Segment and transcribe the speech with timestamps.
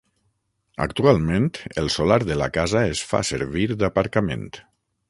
[0.85, 1.45] Actualment
[1.83, 4.53] el solar de la casa es fa servir d'aparcament.